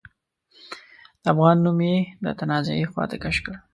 د 1.23 1.25
افغان 1.33 1.57
نوم 1.65 1.79
يې 1.87 1.97
د 2.23 2.25
تنازعې 2.39 2.89
خواته 2.91 3.17
کش 3.23 3.37
کړ. 3.45 3.55